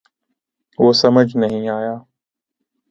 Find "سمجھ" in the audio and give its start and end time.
0.93-1.35